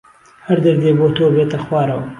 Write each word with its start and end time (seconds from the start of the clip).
هەر 0.45 0.57
دەردێ 0.65 0.91
بۆ 0.97 1.07
تۆ 1.15 1.25
بێتە 1.35 1.57
خوارەوە 1.65 2.05